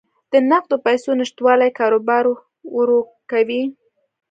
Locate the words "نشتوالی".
1.19-1.69